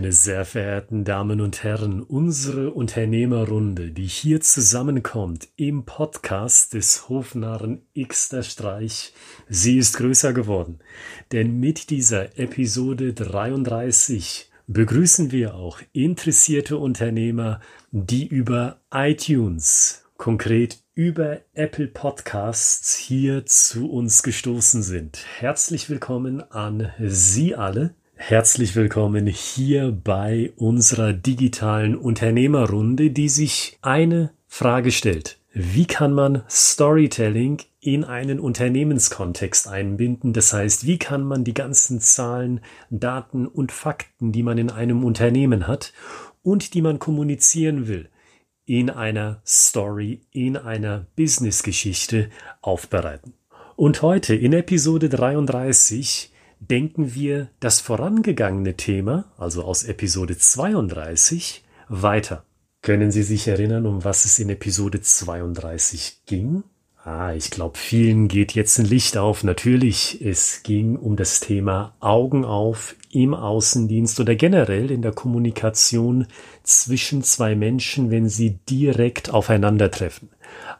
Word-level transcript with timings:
Meine 0.00 0.12
sehr 0.14 0.46
verehrten 0.46 1.04
Damen 1.04 1.42
und 1.42 1.62
Herren, 1.62 2.00
unsere 2.00 2.70
Unternehmerrunde, 2.70 3.90
die 3.90 4.06
hier 4.06 4.40
zusammenkommt 4.40 5.48
im 5.56 5.84
Podcast 5.84 6.72
des 6.72 7.10
Hofnarren 7.10 7.82
Xter 7.94 8.42
Streich, 8.42 9.12
sie 9.50 9.76
ist 9.76 9.98
größer 9.98 10.32
geworden. 10.32 10.78
Denn 11.32 11.60
mit 11.60 11.90
dieser 11.90 12.38
Episode 12.38 13.12
33 13.12 14.50
begrüßen 14.66 15.32
wir 15.32 15.54
auch 15.54 15.82
interessierte 15.92 16.78
Unternehmer, 16.78 17.60
die 17.90 18.26
über 18.26 18.80
iTunes, 18.90 20.06
konkret 20.16 20.78
über 20.94 21.40
Apple 21.52 21.88
Podcasts 21.88 22.96
hier 22.96 23.44
zu 23.44 23.90
uns 23.90 24.22
gestoßen 24.22 24.82
sind. 24.82 25.18
Herzlich 25.36 25.90
willkommen 25.90 26.40
an 26.50 26.90
Sie 26.98 27.54
alle. 27.54 27.94
Herzlich 28.22 28.76
willkommen 28.76 29.26
hier 29.26 29.92
bei 29.92 30.52
unserer 30.56 31.14
digitalen 31.14 31.96
Unternehmerrunde, 31.96 33.10
die 33.10 33.30
sich 33.30 33.78
eine 33.80 34.30
Frage 34.46 34.92
stellt. 34.92 35.38
Wie 35.54 35.86
kann 35.86 36.12
man 36.12 36.42
Storytelling 36.48 37.62
in 37.80 38.04
einen 38.04 38.38
Unternehmenskontext 38.38 39.66
einbinden? 39.66 40.34
Das 40.34 40.52
heißt, 40.52 40.86
wie 40.86 40.98
kann 40.98 41.24
man 41.24 41.44
die 41.44 41.54
ganzen 41.54 41.98
Zahlen, 42.00 42.60
Daten 42.90 43.46
und 43.46 43.72
Fakten, 43.72 44.32
die 44.32 44.42
man 44.42 44.58
in 44.58 44.70
einem 44.70 45.02
Unternehmen 45.02 45.66
hat 45.66 45.94
und 46.42 46.74
die 46.74 46.82
man 46.82 46.98
kommunizieren 46.98 47.88
will, 47.88 48.10
in 48.66 48.90
einer 48.90 49.40
Story, 49.46 50.20
in 50.30 50.58
einer 50.58 51.06
Businessgeschichte 51.16 52.28
aufbereiten? 52.60 53.32
Und 53.76 54.02
heute 54.02 54.34
in 54.34 54.52
Episode 54.52 55.08
33 55.08 56.30
denken 56.60 57.14
wir 57.14 57.50
das 57.58 57.80
vorangegangene 57.80 58.76
Thema, 58.76 59.32
also 59.36 59.64
aus 59.64 59.82
Episode 59.82 60.36
32, 60.36 61.64
weiter. 61.88 62.44
Können 62.82 63.10
Sie 63.10 63.22
sich 63.22 63.48
erinnern, 63.48 63.86
um 63.86 64.04
was 64.04 64.24
es 64.24 64.38
in 64.38 64.50
Episode 64.50 65.00
32 65.00 66.22
ging? 66.26 66.62
Ah, 67.02 67.32
ich 67.32 67.50
glaube, 67.50 67.78
vielen 67.78 68.28
geht 68.28 68.52
jetzt 68.52 68.78
ein 68.78 68.84
Licht 68.84 69.16
auf. 69.16 69.42
Natürlich, 69.42 70.20
es 70.22 70.62
ging 70.62 70.96
um 70.96 71.16
das 71.16 71.40
Thema 71.40 71.94
Augen 71.98 72.44
auf 72.44 72.94
im 73.10 73.32
Außendienst 73.32 74.20
oder 74.20 74.34
generell 74.34 74.90
in 74.90 75.00
der 75.00 75.12
Kommunikation 75.12 76.26
zwischen 76.62 77.22
zwei 77.22 77.54
Menschen, 77.54 78.10
wenn 78.10 78.28
sie 78.28 78.58
direkt 78.68 79.30
aufeinandertreffen. 79.30 80.28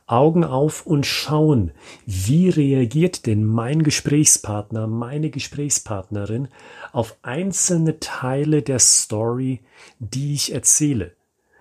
Augen 0.07 0.45
auf 0.45 0.85
und 0.85 1.07
schauen, 1.07 1.71
wie 2.05 2.51
reagiert 2.51 3.25
denn 3.25 3.47
mein 3.47 3.83
Gesprächspartner, 3.83 4.87
meine 4.87 5.31
Gesprächspartnerin 5.31 6.48
auf 6.93 7.17
einzelne 7.23 7.98
Teile 7.98 8.61
der 8.61 8.79
Story, 8.79 9.61
die 9.98 10.35
ich 10.35 10.53
erzähle, 10.53 11.15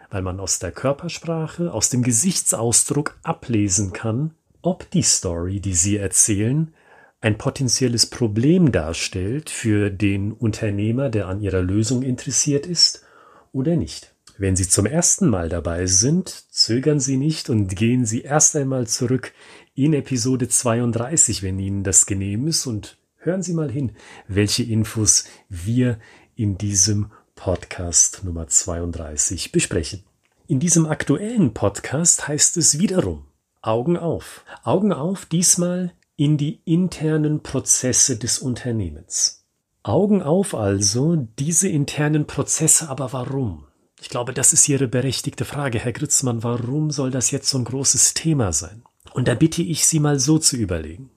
weil 0.10 0.22
man 0.22 0.42
aus 0.42 0.60
der 0.60 0.74
Körpersprache, 0.74 1.72
aus 1.72 1.90
dem 1.90 2.04
Gesichtsausdruck 2.04 3.18
ablesen 3.24 3.94
kann, 3.94 4.34
ob 4.62 4.90
die 4.92 5.04
Story, 5.04 5.60
die 5.60 5.74
Sie 5.74 5.98
erzählen, 5.98 6.74
ein 7.22 7.38
potenzielles 7.38 8.06
Problem 8.06 8.72
darstellt 8.72 9.50
für 9.50 9.90
den 9.90 10.32
Unternehmer, 10.32 11.10
der 11.10 11.28
an 11.28 11.42
Ihrer 11.42 11.62
Lösung 11.62 12.02
interessiert 12.02 12.66
ist, 12.66 13.04
oder 13.52 13.76
nicht. 13.76 14.14
Wenn 14.38 14.56
Sie 14.56 14.70
zum 14.70 14.86
ersten 14.86 15.28
Mal 15.28 15.50
dabei 15.50 15.86
sind, 15.86 16.30
zögern 16.30 17.02
Sie 17.02 17.18
nicht 17.18 17.50
und 17.50 17.76
gehen 17.76 18.06
Sie 18.06 18.22
erst 18.22 18.56
einmal 18.56 18.88
zurück 18.88 19.34
in 19.76 19.94
Episode 19.94 20.48
32, 20.48 21.44
wenn 21.44 21.60
Ihnen 21.60 21.84
das 21.84 22.06
genehm 22.06 22.48
ist, 22.48 22.66
und 22.66 22.98
hören 23.18 23.44
Sie 23.44 23.54
mal 23.54 23.70
hin, 23.70 23.92
welche 24.28 24.64
Infos 24.64 25.26
wir 25.50 26.00
in 26.36 26.58
diesem 26.58 27.12
Podcast 27.36 28.24
Nummer 28.24 28.48
32 28.48 29.52
besprechen. 29.52 30.04
In 30.48 30.62
diesem 30.62 30.86
aktuellen 30.86 31.54
Podcast 31.54 32.28
heißt 32.30 32.56
es 32.56 32.80
wiederum 32.80 33.29
Augen 33.62 33.98
auf. 33.98 34.46
Augen 34.64 34.94
auf 34.94 35.26
diesmal 35.26 35.92
in 36.16 36.38
die 36.38 36.62
internen 36.66 37.44
Prozesse 37.44 38.18
des 38.18 38.40
Unternehmens. 38.40 39.46
Augen 39.84 40.22
auf 40.22 40.56
also 40.56 41.28
diese 41.38 41.68
internen 41.68 42.26
Prozesse, 42.26 42.90
aber 42.90 43.12
warum? 43.12 43.66
Ich 44.02 44.10
glaube, 44.10 44.34
das 44.34 44.54
ist 44.54 44.70
Ihre 44.70 44.88
berechtigte 44.88 45.44
Frage, 45.44 45.80
Herr 45.80 45.92
Gritzmann. 45.92 46.42
Warum 46.44 46.90
soll 46.90 47.12
das 47.12 47.32
jetzt 47.32 47.50
so 47.50 47.58
ein 47.58 47.66
großes 47.66 48.14
Thema 48.14 48.54
sein? 48.54 48.84
Und 49.14 49.28
da 49.28 49.34
bitte 49.36 49.62
ich 49.62 49.86
Sie 49.86 50.00
mal 50.00 50.20
so 50.20 50.38
zu 50.38 50.56
überlegen. 50.56 51.10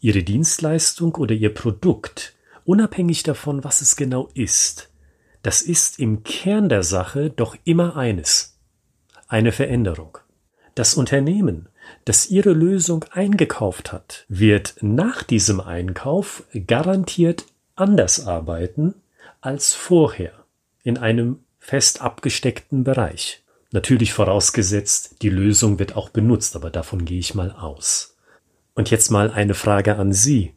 Ihre 0.00 0.24
Dienstleistung 0.24 1.14
oder 1.14 1.34
Ihr 1.34 1.54
Produkt, 1.54 2.34
unabhängig 2.64 3.22
davon, 3.22 3.62
was 3.62 3.80
es 3.80 3.94
genau 3.94 4.28
ist, 4.34 4.90
das 5.42 5.62
ist 5.62 6.00
im 6.00 6.24
Kern 6.24 6.68
der 6.68 6.82
Sache 6.82 7.30
doch 7.30 7.56
immer 7.62 7.96
eines. 7.96 8.58
Eine 9.28 9.52
Veränderung. 9.52 10.18
Das 10.74 10.94
Unternehmen, 10.94 11.68
das 12.04 12.30
Ihre 12.30 12.52
Lösung 12.52 13.04
eingekauft 13.10 13.92
hat, 13.92 14.24
wird 14.28 14.76
nach 14.80 15.22
diesem 15.22 15.60
Einkauf 15.60 16.44
garantiert 16.66 17.44
anders 17.74 18.26
arbeiten 18.26 18.94
als 19.40 19.74
vorher 19.74 20.32
in 20.82 20.98
einem 20.98 21.40
fest 21.58 22.00
abgesteckten 22.00 22.84
Bereich. 22.84 23.42
Natürlich 23.72 24.12
vorausgesetzt, 24.12 25.16
die 25.22 25.28
Lösung 25.28 25.78
wird 25.78 25.96
auch 25.96 26.08
benutzt, 26.08 26.56
aber 26.56 26.70
davon 26.70 27.04
gehe 27.04 27.18
ich 27.18 27.34
mal 27.34 27.50
aus. 27.50 28.16
Und 28.74 28.90
jetzt 28.90 29.10
mal 29.10 29.30
eine 29.30 29.54
Frage 29.54 29.96
an 29.96 30.12
Sie. 30.12 30.52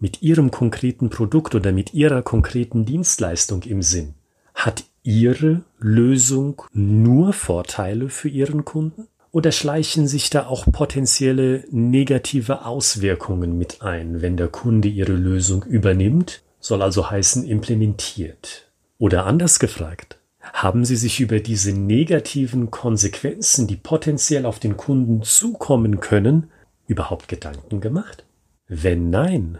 Mit 0.00 0.22
Ihrem 0.22 0.50
konkreten 0.50 1.10
Produkt 1.10 1.54
oder 1.54 1.72
mit 1.72 1.94
Ihrer 1.94 2.22
konkreten 2.22 2.84
Dienstleistung 2.84 3.62
im 3.62 3.82
Sinn, 3.82 4.14
hat 4.54 4.84
Ihre 5.02 5.62
Lösung 5.78 6.62
nur 6.72 7.32
Vorteile 7.32 8.08
für 8.08 8.28
Ihren 8.28 8.64
Kunden? 8.64 9.08
Oder 9.30 9.52
schleichen 9.52 10.08
sich 10.08 10.30
da 10.30 10.46
auch 10.46 10.66
potenzielle 10.70 11.64
negative 11.70 12.64
Auswirkungen 12.64 13.58
mit 13.58 13.82
ein, 13.82 14.22
wenn 14.22 14.36
der 14.36 14.48
Kunde 14.48 14.88
Ihre 14.88 15.12
Lösung 15.12 15.64
übernimmt, 15.64 16.42
soll 16.60 16.82
also 16.82 17.10
heißen 17.10 17.44
implementiert? 17.44 18.70
Oder 18.98 19.26
anders 19.26 19.58
gefragt, 19.58 20.18
haben 20.40 20.84
Sie 20.84 20.96
sich 20.96 21.20
über 21.20 21.40
diese 21.40 21.72
negativen 21.72 22.70
Konsequenzen, 22.70 23.66
die 23.66 23.76
potenziell 23.76 24.46
auf 24.46 24.58
den 24.58 24.76
Kunden 24.76 25.22
zukommen 25.22 26.00
können, 26.00 26.50
überhaupt 26.86 27.28
Gedanken 27.28 27.80
gemacht? 27.80 28.24
Wenn 28.66 29.10
nein, 29.10 29.58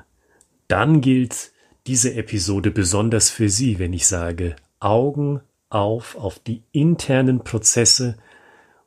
dann 0.66 1.00
gilt 1.00 1.52
diese 1.86 2.14
Episode 2.14 2.70
besonders 2.70 3.30
für 3.30 3.48
Sie, 3.48 3.78
wenn 3.78 3.92
ich 3.92 4.06
sage 4.06 4.56
Augen 4.80 5.40
auf 5.70 6.16
auf 6.16 6.38
die 6.38 6.62
internen 6.72 7.40
Prozesse, 7.40 8.16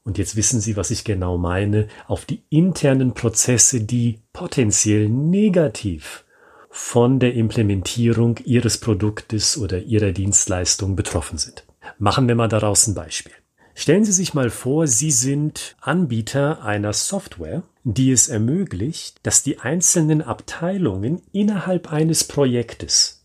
und 0.03 0.17
jetzt 0.17 0.35
wissen 0.35 0.61
Sie, 0.61 0.75
was 0.77 0.91
ich 0.91 1.03
genau 1.03 1.37
meine, 1.37 1.87
auf 2.07 2.25
die 2.25 2.43
internen 2.49 3.13
Prozesse, 3.13 3.81
die 3.81 4.19
potenziell 4.33 5.09
negativ 5.09 6.25
von 6.69 7.19
der 7.19 7.33
Implementierung 7.33 8.37
Ihres 8.45 8.79
Produktes 8.79 9.57
oder 9.57 9.79
Ihrer 9.79 10.11
Dienstleistung 10.11 10.95
betroffen 10.95 11.37
sind. 11.37 11.65
Machen 11.99 12.27
wir 12.27 12.35
mal 12.35 12.47
daraus 12.47 12.87
ein 12.87 12.95
Beispiel. 12.95 13.33
Stellen 13.75 14.05
Sie 14.05 14.11
sich 14.11 14.33
mal 14.33 14.49
vor, 14.49 14.87
Sie 14.87 15.11
sind 15.11 15.75
Anbieter 15.81 16.63
einer 16.63 16.93
Software, 16.93 17.63
die 17.83 18.11
es 18.11 18.27
ermöglicht, 18.27 19.19
dass 19.23 19.43
die 19.43 19.59
einzelnen 19.59 20.21
Abteilungen 20.21 21.21
innerhalb 21.31 21.91
eines 21.91 22.23
Projektes 22.23 23.20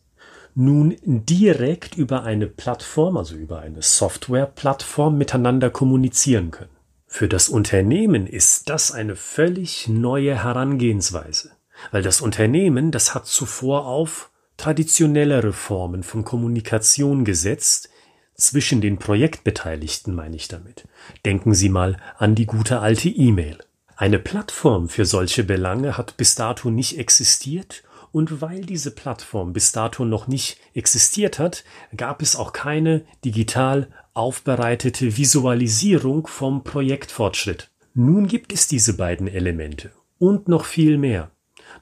nun 0.57 0.97
direkt 1.05 1.97
über 1.97 2.23
eine 2.23 2.47
Plattform, 2.47 3.19
also 3.19 3.37
über 3.37 3.61
eine 3.61 3.83
Softwareplattform 3.83 5.17
miteinander 5.17 5.69
kommunizieren 5.69 6.51
können. 6.51 6.71
Für 7.07 7.29
das 7.29 7.51
Unternehmen 7.51 8.27
ist 8.27 8.71
das 8.71 8.91
eine 8.91 9.17
völlig 9.17 9.87
neue 9.87 10.43
Herangehensweise, 10.43 11.53
weil 11.91 12.03
das 12.03 12.23
Unternehmen, 12.23 12.91
das 12.91 13.15
hat 13.15 13.27
zuvor 13.27 13.87
auf 13.87 14.31
traditionellere 14.57 15.53
Formen 15.53 16.03
von 16.03 16.25
Kommunikation 16.25 17.27
gesetzt, 17.27 17.91
zwischen 18.35 18.81
den 18.81 18.99
Projektbeteiligten 18.99 20.15
meine 20.15 20.37
ich 20.37 20.49
damit. 20.49 20.89
Denken 21.25 21.55
Sie 21.55 21.69
mal 21.69 21.99
an 22.19 22.35
die 22.35 22.47
gute 22.47 22.81
alte 22.81 23.09
E-Mail. 23.09 23.59
Eine 23.97 24.19
Plattform 24.19 24.89
für 24.89 25.07
solche 25.07 25.45
Belange 25.45 25.97
hat 25.97 26.17
bis 26.17 26.35
dato 26.35 26.71
nicht 26.71 26.99
existiert 26.99 27.83
und 28.17 28.41
weil 28.41 28.63
diese 28.63 28.93
Plattform 28.93 29.53
bis 29.53 29.73
dato 29.73 30.07
noch 30.07 30.27
nicht 30.27 30.57
existiert 30.73 31.39
hat, 31.39 31.65
gab 31.95 32.23
es 32.23 32.35
auch 32.35 32.55
keine 32.55 33.03
digital 33.27 33.89
aufbereitete 34.15 35.19
Visualisierung 35.19 36.27
vom 36.27 36.65
Projektfortschritt. 36.65 37.71
Nun 37.93 38.27
gibt 38.27 38.55
es 38.55 38.69
diese 38.69 38.97
beiden 38.97 39.29
Elemente 39.29 39.91
und 40.17 40.49
noch 40.49 40.65
viel 40.65 40.97
mehr. 40.97 41.31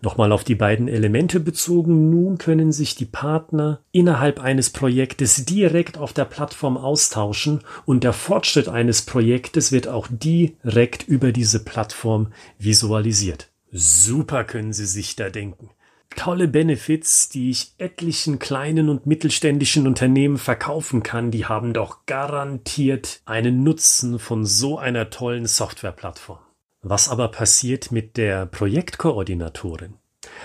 Nochmal 0.03 0.33
auf 0.33 0.43
die 0.43 0.57
beiden 0.57 0.89
Elemente 0.89 1.39
bezogen, 1.39 2.11
nun 2.11 2.37
können 2.37 2.73
sich 2.73 2.97
die 2.97 3.05
Partner 3.05 3.79
innerhalb 3.93 4.41
eines 4.41 4.71
Projektes 4.71 5.45
direkt 5.45 5.99
auf 5.99 6.13
der 6.13 6.25
Plattform 6.25 6.77
austauschen 6.77 7.61
und 7.87 8.03
der 8.03 8.13
Fortschritt 8.13 8.69
eines 8.69 9.03
Projektes 9.03 9.71
wird 9.71 9.87
auch 9.87 10.09
direkt 10.11 11.07
über 11.07 11.31
diese 11.31 11.63
Plattform 11.63 12.33
visualisiert. 12.59 13.53
Super 13.71 14.43
können 14.43 14.73
Sie 14.73 14.87
sich 14.87 15.15
da 15.15 15.31
denken. 15.31 15.71
Tolle 16.11 16.49
Benefits, 16.49 17.29
die 17.29 17.51
ich 17.51 17.75
etlichen 17.79 18.39
kleinen 18.39 18.89
und 18.89 19.07
mittelständischen 19.07 19.87
Unternehmen 19.87 20.39
verkaufen 20.39 21.03
kann, 21.03 21.31
die 21.31 21.47
haben 21.47 21.73
doch 21.73 22.07
garantiert 22.07 23.21
einen 23.25 23.63
Nutzen 23.63 24.19
von 24.19 24.47
so 24.47 24.79
einer 24.79 25.11
tollen 25.11 25.47
Softwareplattform. 25.47 26.39
Was 26.83 27.09
aber 27.09 27.29
passiert 27.29 27.93
mit 27.93 28.17
der 28.17 28.47
Projektkoordinatorin? 28.47 29.95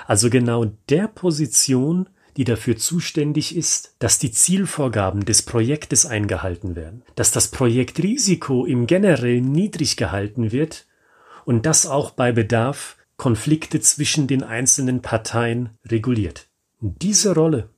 Also 0.08 0.30
genau 0.30 0.66
der 0.90 1.08
Position, 1.08 2.10
die 2.38 2.46
dafür 2.46 2.78
zuständig 2.78 3.56
ist, 3.56 3.96
dass 4.00 4.20
die 4.20 4.32
Zielvorgaben 4.32 5.26
des 5.26 5.42
Projektes 5.42 6.06
eingehalten 6.06 6.76
werden, 6.76 7.04
dass 7.16 7.32
das 7.32 7.50
Projektrisiko 7.50 8.66
im 8.66 8.88
generell 8.88 9.42
niedrig 9.42 9.98
gehalten 9.98 10.52
wird 10.52 10.88
und 11.46 11.66
das 11.66 11.86
auch 11.86 12.12
bei 12.12 12.32
Bedarf 12.32 12.96
Konflikte 13.20 13.80
zwischen 13.82 14.26
den 14.26 14.42
einzelnen 14.42 15.04
Parteien 15.04 15.78
reguliert. 15.86 16.48
Diese 16.80 17.36
Rolle, 17.36 17.70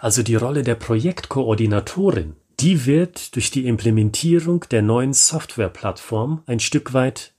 also 0.00 0.22
die 0.22 0.36
Rolle 0.36 0.62
der 0.62 0.76
Projektkoordinatorin, 0.76 2.36
die 2.60 2.86
wird 2.86 3.34
durch 3.34 3.50
die 3.50 3.66
Implementierung 3.66 4.64
der 4.70 4.80
neuen 4.80 5.12
Softwareplattform 5.12 6.42
ein 6.46 6.60
Stück 6.60 6.94
weit 6.94 7.34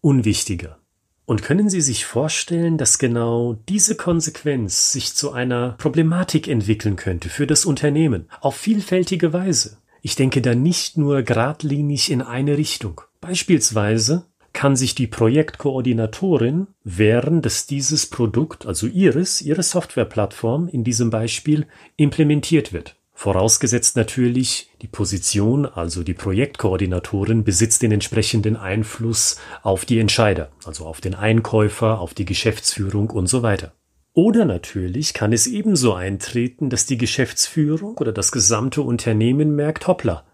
unwichtiger. 0.00 0.78
Und 1.24 1.42
können 1.42 1.68
Sie 1.68 1.80
sich 1.80 2.04
vorstellen, 2.04 2.78
dass 2.78 2.98
genau 2.98 3.54
diese 3.68 3.96
Konsequenz 3.96 4.92
sich 4.92 5.14
zu 5.14 5.32
einer 5.32 5.72
Problematik 5.72 6.48
entwickeln 6.48 6.96
könnte 6.96 7.28
für 7.28 7.46
das 7.46 7.64
Unternehmen 7.64 8.28
auf 8.40 8.56
vielfältige 8.56 9.32
Weise? 9.32 9.78
Ich 10.00 10.16
denke 10.16 10.42
da 10.42 10.54
nicht 10.54 10.96
nur 10.96 11.22
geradlinig 11.22 12.10
in 12.10 12.22
eine 12.22 12.56
Richtung. 12.56 13.02
Beispielsweise 13.20 14.26
kann 14.52 14.76
sich 14.76 14.94
die 14.94 15.06
Projektkoordinatorin 15.06 16.68
während 16.84 17.44
dass 17.46 17.66
dieses 17.66 18.06
Produkt, 18.06 18.66
also 18.66 18.86
Ihres, 18.86 19.42
Ihre 19.42 19.62
Softwareplattform 19.62 20.68
in 20.68 20.84
diesem 20.84 21.10
Beispiel 21.10 21.66
implementiert 21.96 22.72
wird. 22.72 22.96
Vorausgesetzt 23.14 23.96
natürlich, 23.96 24.70
die 24.80 24.88
Position, 24.88 25.66
also 25.66 26.02
die 26.02 26.14
Projektkoordinatorin, 26.14 27.44
besitzt 27.44 27.82
den 27.82 27.92
entsprechenden 27.92 28.56
Einfluss 28.56 29.36
auf 29.62 29.84
die 29.84 30.00
Entscheider, 30.00 30.50
also 30.64 30.86
auf 30.86 31.00
den 31.00 31.14
Einkäufer, 31.14 32.00
auf 32.00 32.14
die 32.14 32.24
Geschäftsführung 32.24 33.10
und 33.10 33.28
so 33.28 33.42
weiter. 33.42 33.74
Oder 34.14 34.44
natürlich 34.44 35.14
kann 35.14 35.32
es 35.32 35.46
ebenso 35.46 35.94
eintreten, 35.94 36.68
dass 36.68 36.84
die 36.84 36.98
Geschäftsführung 36.98 37.96
oder 37.98 38.12
das 38.12 38.32
gesamte 38.32 38.82
Unternehmen 38.82 39.54
merkt, 39.54 39.86
hoppla, 39.86 40.24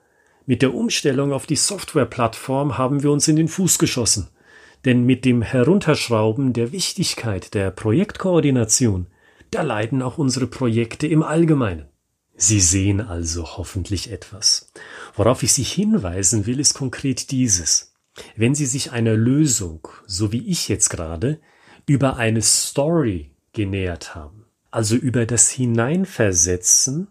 mit 0.48 0.62
der 0.62 0.74
Umstellung 0.74 1.34
auf 1.34 1.44
die 1.44 1.56
Softwareplattform 1.56 2.78
haben 2.78 3.02
wir 3.02 3.10
uns 3.10 3.28
in 3.28 3.36
den 3.36 3.48
Fuß 3.48 3.78
geschossen. 3.78 4.28
Denn 4.86 5.04
mit 5.04 5.26
dem 5.26 5.42
Herunterschrauben 5.42 6.54
der 6.54 6.72
Wichtigkeit 6.72 7.52
der 7.52 7.70
Projektkoordination, 7.70 9.08
da 9.50 9.60
leiden 9.60 10.00
auch 10.00 10.16
unsere 10.16 10.46
Projekte 10.46 11.06
im 11.06 11.22
Allgemeinen. 11.22 11.88
Sie 12.34 12.60
sehen 12.60 13.02
also 13.02 13.58
hoffentlich 13.58 14.10
etwas. 14.10 14.72
Worauf 15.14 15.42
ich 15.42 15.52
Sie 15.52 15.64
hinweisen 15.64 16.46
will, 16.46 16.60
ist 16.60 16.72
konkret 16.72 17.30
dieses. 17.30 17.92
Wenn 18.34 18.54
Sie 18.54 18.66
sich 18.66 18.90
einer 18.90 19.16
Lösung, 19.16 19.86
so 20.06 20.32
wie 20.32 20.48
ich 20.48 20.66
jetzt 20.68 20.88
gerade, 20.88 21.40
über 21.84 22.16
eine 22.16 22.40
Story 22.40 23.32
genähert 23.52 24.14
haben, 24.14 24.46
also 24.70 24.96
über 24.96 25.26
das 25.26 25.50
Hineinversetzen 25.50 27.08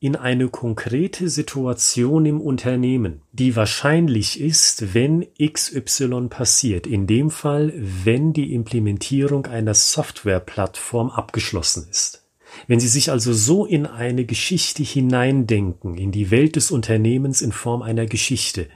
in 0.00 0.14
eine 0.14 0.48
konkrete 0.48 1.28
Situation 1.28 2.24
im 2.24 2.40
Unternehmen, 2.40 3.22
die 3.32 3.56
wahrscheinlich 3.56 4.40
ist, 4.40 4.94
wenn 4.94 5.26
XY 5.42 6.28
passiert. 6.28 6.86
In 6.86 7.08
dem 7.08 7.30
Fall, 7.30 7.72
wenn 7.76 8.32
die 8.32 8.54
Implementierung 8.54 9.46
einer 9.46 9.74
Softwareplattform 9.74 11.10
abgeschlossen 11.10 11.88
ist. 11.90 12.24
Wenn 12.68 12.80
Sie 12.80 12.88
sich 12.88 13.10
also 13.10 13.32
so 13.32 13.66
in 13.66 13.86
eine 13.86 14.24
Geschichte 14.24 14.82
hineindenken, 14.82 15.96
in 15.96 16.12
die 16.12 16.30
Welt 16.30 16.56
des 16.56 16.70
Unternehmens 16.70 17.42
in 17.42 17.52
Form 17.52 17.82
einer 17.82 18.06
Geschichte, 18.06 18.68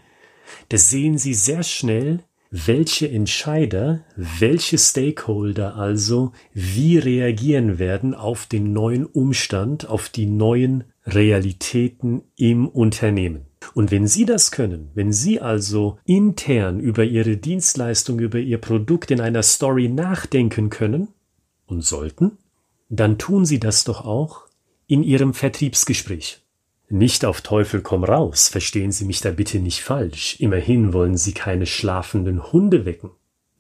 da 0.70 0.76
sehen 0.76 1.18
Sie 1.18 1.34
sehr 1.34 1.62
schnell, 1.62 2.24
welche 2.50 3.08
Entscheider, 3.08 4.04
welche 4.16 4.76
Stakeholder 4.76 5.76
also 5.76 6.32
wie 6.52 6.98
reagieren 6.98 7.78
werden 7.78 8.14
auf 8.14 8.44
den 8.44 8.74
neuen 8.74 9.06
Umstand, 9.06 9.88
auf 9.88 10.10
die 10.10 10.26
neuen 10.26 10.84
Realitäten 11.06 12.22
im 12.36 12.68
Unternehmen. 12.68 13.46
Und 13.74 13.90
wenn 13.90 14.06
Sie 14.06 14.24
das 14.24 14.50
können, 14.50 14.90
wenn 14.94 15.12
Sie 15.12 15.40
also 15.40 15.98
intern 16.04 16.80
über 16.80 17.04
Ihre 17.04 17.36
Dienstleistung, 17.36 18.18
über 18.18 18.38
Ihr 18.38 18.58
Produkt 18.58 19.10
in 19.10 19.20
einer 19.20 19.42
Story 19.42 19.88
nachdenken 19.88 20.70
können 20.70 21.08
und 21.66 21.84
sollten, 21.84 22.38
dann 22.88 23.18
tun 23.18 23.44
Sie 23.44 23.60
das 23.60 23.84
doch 23.84 24.04
auch 24.04 24.46
in 24.86 25.02
Ihrem 25.02 25.34
Vertriebsgespräch. 25.34 26.42
Nicht 26.88 27.24
auf 27.24 27.40
Teufel 27.40 27.80
komm 27.80 28.04
raus, 28.04 28.48
verstehen 28.48 28.92
Sie 28.92 29.06
mich 29.06 29.22
da 29.22 29.30
bitte 29.30 29.58
nicht 29.60 29.80
falsch. 29.80 30.36
Immerhin 30.40 30.92
wollen 30.92 31.16
Sie 31.16 31.32
keine 31.32 31.64
schlafenden 31.64 32.52
Hunde 32.52 32.84
wecken. 32.84 33.10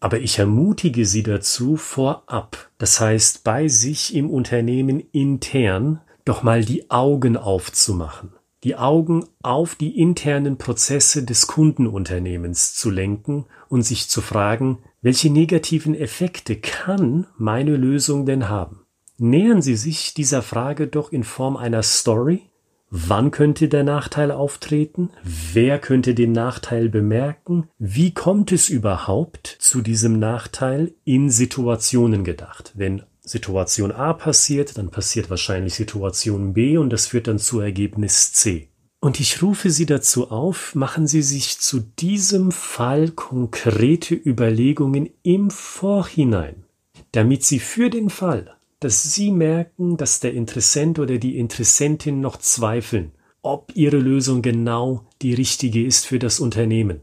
Aber 0.00 0.18
ich 0.18 0.38
ermutige 0.38 1.06
Sie 1.06 1.22
dazu 1.22 1.76
vorab, 1.76 2.70
das 2.76 3.00
heißt 3.00 3.44
bei 3.44 3.68
sich 3.68 4.14
im 4.14 4.28
Unternehmen 4.28 5.00
intern 5.12 6.00
doch 6.24 6.42
mal 6.42 6.64
die 6.64 6.90
Augen 6.90 7.36
aufzumachen, 7.36 8.32
die 8.64 8.76
Augen 8.76 9.24
auf 9.42 9.74
die 9.74 9.98
internen 9.98 10.56
Prozesse 10.58 11.24
des 11.24 11.46
Kundenunternehmens 11.46 12.74
zu 12.74 12.90
lenken 12.90 13.46
und 13.68 13.82
sich 13.82 14.08
zu 14.08 14.20
fragen, 14.20 14.78
welche 15.00 15.30
negativen 15.30 15.94
Effekte 15.94 16.56
kann 16.56 17.26
meine 17.36 17.76
Lösung 17.76 18.24
denn 18.24 18.48
haben? 18.48 18.82
Nähern 19.18 19.62
Sie 19.62 19.76
sich 19.76 20.14
dieser 20.14 20.42
Frage 20.42 20.86
doch 20.86 21.12
in 21.12 21.24
Form 21.24 21.56
einer 21.56 21.82
Story. 21.82 22.42
Wann 22.90 23.30
könnte 23.30 23.68
der 23.68 23.84
Nachteil 23.84 24.30
auftreten? 24.30 25.10
Wer 25.22 25.78
könnte 25.78 26.14
den 26.14 26.32
Nachteil 26.32 26.88
bemerken? 26.88 27.68
Wie 27.78 28.12
kommt 28.12 28.52
es 28.52 28.68
überhaupt 28.68 29.46
zu 29.46 29.80
diesem 29.80 30.18
Nachteil 30.18 30.92
in 31.04 31.30
Situationen 31.30 32.22
gedacht? 32.22 32.72
Wenn 32.74 33.02
Situation 33.24 33.92
A 33.92 34.12
passiert, 34.12 34.76
dann 34.78 34.90
passiert 34.90 35.30
wahrscheinlich 35.30 35.74
Situation 35.74 36.54
B 36.54 36.76
und 36.76 36.90
das 36.90 37.06
führt 37.06 37.28
dann 37.28 37.38
zu 37.38 37.60
Ergebnis 37.60 38.32
C. 38.32 38.68
Und 39.00 39.20
ich 39.20 39.42
rufe 39.42 39.70
Sie 39.70 39.86
dazu 39.86 40.30
auf, 40.30 40.74
machen 40.74 41.06
Sie 41.06 41.22
sich 41.22 41.58
zu 41.58 41.80
diesem 41.80 42.52
Fall 42.52 43.10
konkrete 43.10 44.14
Überlegungen 44.14 45.10
im 45.22 45.50
Vorhinein, 45.50 46.64
damit 47.12 47.44
Sie 47.44 47.58
für 47.58 47.90
den 47.90 48.10
Fall, 48.10 48.56
dass 48.80 49.02
Sie 49.14 49.30
merken, 49.30 49.96
dass 49.96 50.20
der 50.20 50.34
Interessent 50.34 50.98
oder 50.98 51.18
die 51.18 51.38
Interessentin 51.38 52.20
noch 52.20 52.36
zweifeln, 52.36 53.12
ob 53.42 53.72
Ihre 53.74 53.98
Lösung 53.98 54.42
genau 54.42 55.04
die 55.20 55.34
richtige 55.34 55.84
ist 55.84 56.06
für 56.06 56.18
das 56.18 56.40
Unternehmen. 56.40 57.00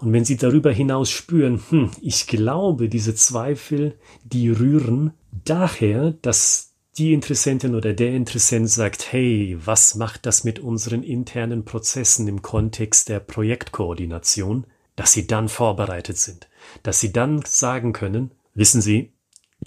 Und 0.00 0.12
wenn 0.12 0.24
Sie 0.24 0.36
darüber 0.36 0.72
hinaus 0.72 1.10
spüren, 1.10 1.62
hm, 1.70 1.90
ich 2.00 2.26
glaube, 2.26 2.88
diese 2.88 3.14
Zweifel, 3.14 3.94
die 4.24 4.50
rühren 4.50 5.12
daher, 5.44 6.12
dass 6.22 6.74
die 6.98 7.12
Interessentin 7.12 7.74
oder 7.74 7.92
der 7.92 8.14
Interessent 8.14 8.70
sagt, 8.70 9.12
hey, 9.12 9.56
was 9.64 9.94
macht 9.96 10.24
das 10.24 10.44
mit 10.44 10.58
unseren 10.58 11.02
internen 11.02 11.64
Prozessen 11.64 12.26
im 12.26 12.42
Kontext 12.42 13.08
der 13.08 13.20
Projektkoordination, 13.20 14.66
dass 14.96 15.12
Sie 15.12 15.26
dann 15.26 15.48
vorbereitet 15.48 16.16
sind, 16.16 16.48
dass 16.82 17.00
Sie 17.00 17.12
dann 17.12 17.42
sagen 17.44 17.92
können, 17.92 18.30
wissen 18.54 18.80
Sie, 18.80 19.12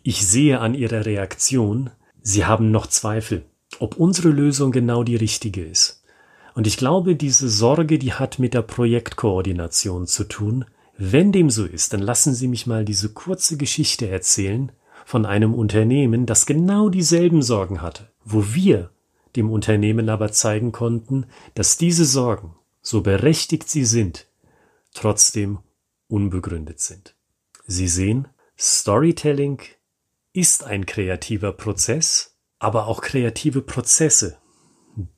ich 0.01 0.25
sehe 0.25 0.59
an 0.59 0.73
Ihrer 0.73 1.05
Reaktion, 1.05 1.91
Sie 2.21 2.45
haben 2.45 2.71
noch 2.71 2.87
Zweifel, 2.87 3.45
ob 3.79 3.97
unsere 3.97 4.29
Lösung 4.29 4.71
genau 4.71 5.03
die 5.03 5.15
richtige 5.15 5.63
ist. 5.63 6.03
Und 6.55 6.67
ich 6.67 6.77
glaube, 6.77 7.15
diese 7.15 7.47
Sorge, 7.47 7.99
die 7.99 8.13
hat 8.13 8.39
mit 8.39 8.53
der 8.53 8.63
Projektkoordination 8.63 10.07
zu 10.07 10.23
tun. 10.23 10.65
Wenn 10.97 11.31
dem 11.31 11.49
so 11.49 11.65
ist, 11.65 11.93
dann 11.93 12.01
lassen 12.01 12.33
Sie 12.33 12.47
mich 12.47 12.67
mal 12.67 12.83
diese 12.83 13.09
kurze 13.09 13.55
Geschichte 13.55 14.09
erzählen, 14.09 14.71
von 15.09 15.25
einem 15.25 15.55
Unternehmen, 15.55 16.27
das 16.27 16.45
genau 16.45 16.89
dieselben 16.89 17.41
Sorgen 17.41 17.81
hatte, 17.81 18.11
wo 18.23 18.53
wir 18.53 18.91
dem 19.35 19.49
Unternehmen 19.49 20.07
aber 20.07 20.31
zeigen 20.31 20.71
konnten, 20.71 21.25
dass 21.55 21.77
diese 21.77 22.05
Sorgen, 22.05 22.55
so 22.83 23.01
berechtigt 23.01 23.67
sie 23.67 23.85
sind, 23.85 24.27
trotzdem 24.93 25.57
unbegründet 26.09 26.79
sind. 26.79 27.15
Sie 27.65 27.87
sehen, 27.87 28.27
Storytelling 28.55 29.59
ist 30.31 30.63
ein 30.63 30.85
kreativer 30.85 31.53
Prozess, 31.53 32.37
aber 32.59 32.85
auch 32.85 33.01
kreative 33.01 33.63
Prozesse, 33.63 34.37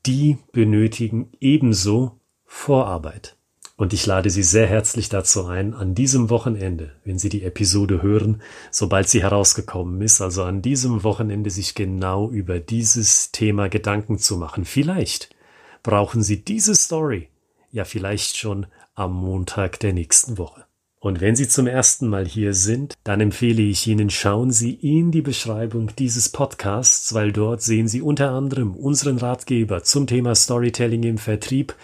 die 0.06 0.38
benötigen 0.52 1.32
ebenso 1.38 2.18
Vorarbeit. 2.46 3.36
Und 3.76 3.92
ich 3.92 4.06
lade 4.06 4.30
Sie 4.30 4.42
sehr 4.42 4.66
herzlich 4.66 5.08
dazu 5.08 5.46
ein, 5.46 5.74
an 5.74 5.94
diesem 5.94 6.30
Wochenende, 6.30 6.92
wenn 7.04 7.18
Sie 7.18 7.28
die 7.28 7.42
Episode 7.42 8.02
hören, 8.02 8.42
sobald 8.70 9.08
sie 9.08 9.22
herausgekommen 9.22 10.00
ist, 10.02 10.20
also 10.20 10.44
an 10.44 10.62
diesem 10.62 11.02
Wochenende 11.04 11.50
sich 11.50 11.74
genau 11.74 12.30
über 12.30 12.60
dieses 12.60 13.32
Thema 13.32 13.68
Gedanken 13.68 14.18
zu 14.18 14.36
machen. 14.36 14.64
Vielleicht 14.64 15.34
brauchen 15.82 16.22
Sie 16.22 16.44
diese 16.44 16.74
Story 16.74 17.28
ja 17.70 17.84
vielleicht 17.84 18.36
schon 18.36 18.66
am 18.94 19.14
Montag 19.14 19.80
der 19.80 19.94
nächsten 19.94 20.38
Woche. 20.38 20.64
Und 21.00 21.20
wenn 21.20 21.34
Sie 21.34 21.48
zum 21.48 21.66
ersten 21.66 22.06
Mal 22.06 22.26
hier 22.26 22.54
sind, 22.54 22.94
dann 23.02 23.20
empfehle 23.20 23.62
ich 23.62 23.88
Ihnen, 23.88 24.08
schauen 24.08 24.52
Sie 24.52 24.74
in 24.74 25.10
die 25.10 25.22
Beschreibung 25.22 25.90
dieses 25.98 26.28
Podcasts, 26.28 27.12
weil 27.12 27.32
dort 27.32 27.60
sehen 27.60 27.88
Sie 27.88 28.00
unter 28.00 28.30
anderem 28.30 28.76
unseren 28.76 29.18
Ratgeber 29.18 29.82
zum 29.82 30.06
Thema 30.06 30.36
Storytelling 30.36 31.02
im 31.02 31.18
Vertrieb. 31.18 31.74